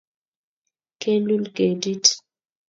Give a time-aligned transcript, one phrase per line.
[1.01, 2.05] kelul ketit